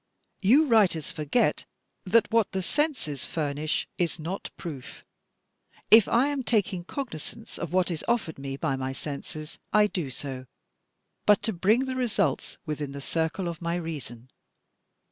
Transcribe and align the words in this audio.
You 0.41 0.65
writers 0.65 1.11
forget 1.11 1.65
that 2.05 2.31
what 2.31 2.53
the 2.53 2.63
senses 2.63 3.23
furnish 3.27 3.87
is 3.99 4.17
not 4.17 4.49
proof. 4.57 5.05
If 5.91 6.07
I 6.07 6.25
am 6.29 6.41
taking 6.41 6.85
cognizance 6.85 7.59
of 7.59 7.71
what 7.71 7.91
is 7.91 8.03
offered 8.07 8.39
me 8.39 8.57
by 8.57 8.75
my 8.75 8.93
senses 8.93 9.59
I 9.71 9.85
do 9.85 10.09
so 10.09 10.47
but 11.27 11.43
to 11.43 11.53
bring 11.53 11.85
the 11.85 11.95
results 11.95 12.57
within 12.65 12.93
the 12.93 12.99
circle 13.01 13.47
of 13.47 13.61
my 13.61 13.75
reason. 13.75 14.31